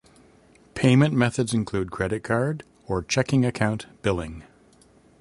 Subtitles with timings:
[0.73, 4.41] Payment methods include credit card or checking account billing.